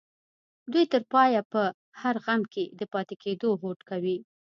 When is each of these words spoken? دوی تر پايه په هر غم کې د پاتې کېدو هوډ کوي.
دوی 0.71 0.85
تر 0.93 1.01
پايه 1.13 1.41
په 1.51 1.61
هر 2.01 2.15
غم 2.25 2.41
کې 2.53 2.63
د 2.79 2.81
پاتې 2.93 3.15
کېدو 3.23 3.49
هوډ 3.61 3.79
کوي. 3.89 4.17